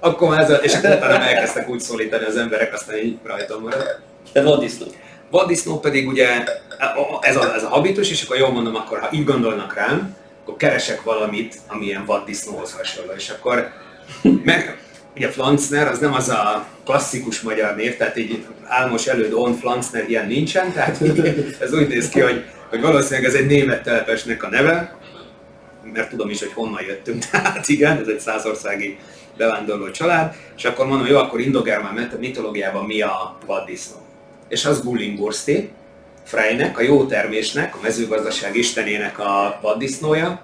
akkor 0.00 0.28
már 0.28 0.40
ez 0.40 0.50
a, 0.50 0.54
és 0.54 0.74
akkor 0.74 0.90
utána 0.90 1.24
elkezdtek 1.24 1.68
úgy 1.68 1.80
szólítani 1.80 2.24
az 2.24 2.36
emberek, 2.36 2.72
aztán 2.72 2.96
így 2.96 3.18
rajtam 3.24 3.62
maradt. 3.62 4.00
Tehát 4.32 4.48
vaddisznó. 4.48 4.86
Vaddisznó 5.30 5.80
pedig 5.80 6.08
ugye 6.08 6.44
ez 7.20 7.36
a, 7.36 7.54
ez 7.54 7.62
a 7.62 7.68
habitus, 7.68 8.10
és 8.10 8.22
akkor 8.22 8.36
jól 8.36 8.50
mondom, 8.50 8.74
akkor 8.74 8.98
ha 8.98 9.08
így 9.12 9.24
gondolnak 9.24 9.74
rám, 9.74 10.16
akkor 10.42 10.56
keresek 10.56 11.02
valamit, 11.02 11.58
ami 11.66 11.84
ilyen 11.84 12.04
vaddisznóhoz 12.04 12.72
hasonló, 12.72 13.12
és 13.16 13.28
akkor 13.28 13.72
meg, 14.44 14.78
ugye 15.16 15.28
Flancner 15.28 15.88
az 15.88 15.98
nem 15.98 16.14
az 16.14 16.28
a 16.28 16.66
klasszikus 16.84 17.40
magyar 17.40 17.76
név, 17.76 17.96
tehát 17.96 18.16
így 18.16 18.44
álmos 18.64 19.06
előd 19.06 19.32
on 19.32 19.54
Flancner 19.54 20.08
ilyen 20.08 20.26
nincsen, 20.26 20.72
tehát 20.72 21.00
ez 21.60 21.72
úgy 21.72 21.88
néz 21.88 22.08
ki, 22.08 22.20
hogy, 22.20 22.44
hogy 22.68 22.80
valószínűleg 22.80 23.24
ez 23.24 23.34
egy 23.34 23.46
német 23.46 23.82
telepesnek 23.82 24.42
a 24.42 24.48
neve, 24.48 24.96
mert 25.92 26.10
tudom 26.10 26.30
is, 26.30 26.38
hogy 26.40 26.52
honnan 26.52 26.82
jöttünk, 26.86 27.24
tehát 27.30 27.68
igen, 27.68 27.98
ez 27.98 28.06
egy 28.06 28.20
százországi 28.20 28.98
bevándorló 29.36 29.90
család, 29.90 30.34
és 30.56 30.64
akkor 30.64 30.86
mondom, 30.86 31.06
jó, 31.06 31.16
akkor 31.16 31.40
indogermán 31.40 32.10
mitológiában 32.20 32.84
mi 32.84 33.00
a 33.00 33.38
vaddisznó. 33.46 34.07
És 34.48 34.64
az 34.64 34.82
Gullingursti, 34.82 35.70
Freynek, 36.24 36.78
a 36.78 36.82
jó 36.82 37.06
termésnek, 37.06 37.76
a 37.76 37.78
mezőgazdaság 37.82 38.56
istenének 38.56 39.18
a 39.18 39.58
vaddisznója, 39.62 40.42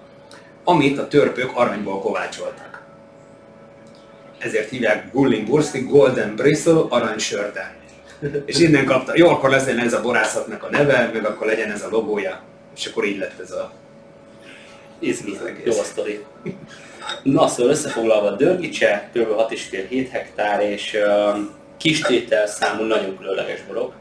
amit 0.65 0.99
a 0.99 1.09
törpök 1.09 1.51
aranyból 1.55 2.01
kovácsoltak. 2.01 2.83
Ezért 4.39 4.69
hívják 4.69 5.13
Gullingursti 5.13 5.81
Golden 5.81 6.37
Bristle 6.37 6.85
aranysörte. 6.89 7.75
És 8.47 8.59
innen 8.59 8.85
kapta, 8.85 9.13
jó, 9.17 9.29
akkor 9.29 9.51
lesz 9.51 9.67
ez 9.67 9.93
a 9.93 10.01
borászatnak 10.01 10.63
a 10.63 10.71
neve, 10.71 11.11
meg 11.13 11.27
akkor 11.27 11.47
legyen 11.47 11.71
ez 11.71 11.83
a 11.83 11.89
logója. 11.91 12.43
És 12.77 12.87
akkor 12.87 13.05
így 13.05 13.19
lett 13.19 13.41
ez 13.41 13.51
a... 13.51 13.73
Izgi, 14.99 15.39
jó 15.65 15.79
a 15.79 15.83
sztori. 15.83 16.25
Na, 17.23 17.49
szóval 17.49 17.73
összefoglalva 17.73 18.27
a 18.27 18.37
Dörgicse, 18.37 19.11
kb. 19.13 19.29
6,5-7 19.29 20.07
hektár, 20.11 20.63
és 20.63 20.95
uh, 20.95 21.39
kis 21.85 22.03
számú, 22.45 22.83
nagyon 22.83 23.17
különleges 23.17 23.63
borok 23.63 23.93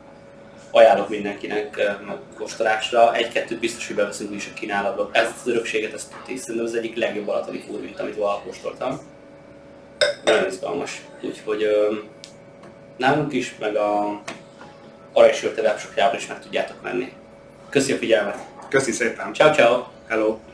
ajánlok 0.72 1.10
mindenkinek 1.10 1.78
eh, 1.78 1.96
kóstolásra. 2.38 3.16
Egy-kettőt 3.16 3.60
biztos, 3.60 3.88
hogy 3.88 3.96
beveszünk 3.96 4.36
is 4.36 4.50
a 4.54 4.54
kínálatba. 4.54 5.10
Ezt 5.12 5.34
az 5.42 5.48
örökséget, 5.48 5.94
ezt 5.94 6.13
szerintem 6.25 6.66
az 6.66 6.75
egyik 6.75 6.96
legjobb 6.96 7.28
alatali 7.28 7.63
furvit, 7.68 8.00
amit 8.00 8.16
valaha 8.16 8.42
kóstoltam. 8.46 9.00
Nagyon 10.24 10.48
izgalmas. 10.48 11.02
Úgyhogy 11.22 11.68
nálunk 12.98 13.34
is, 13.34 13.56
meg 13.60 13.75
a 13.75 14.22
Arajsörte 15.13 15.62
webshopjában 15.62 16.16
is 16.16 16.28
meg 16.28 16.40
tudjátok 16.42 16.82
menni. 16.82 17.12
Köszi 17.70 17.94
a 17.94 17.98
figyelmet! 17.98 18.38
Köszi 18.70 18.92
szépen! 18.92 19.34
Ciao, 19.34 19.54
ciao! 19.54 19.84
Hello! 20.08 20.53